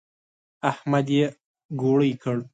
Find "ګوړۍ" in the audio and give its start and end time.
1.81-2.11